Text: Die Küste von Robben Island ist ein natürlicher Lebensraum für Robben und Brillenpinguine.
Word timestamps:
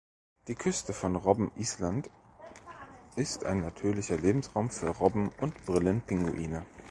Die 0.47 0.55
Küste 0.55 0.93
von 0.93 1.15
Robben 1.15 1.51
Island 1.57 2.09
ist 3.17 3.43
ein 3.45 3.61
natürlicher 3.61 4.17
Lebensraum 4.17 4.71
für 4.71 4.87
Robben 4.89 5.29
und 5.39 5.63
Brillenpinguine. 5.67 6.65